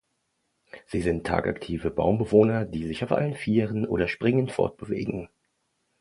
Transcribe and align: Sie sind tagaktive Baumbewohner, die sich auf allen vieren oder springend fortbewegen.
Sie 0.87 1.01
sind 1.01 1.27
tagaktive 1.27 1.91
Baumbewohner, 1.91 2.65
die 2.65 2.87
sich 2.87 3.03
auf 3.03 3.11
allen 3.11 3.35
vieren 3.35 3.85
oder 3.87 4.07
springend 4.07 4.51
fortbewegen. 4.51 5.29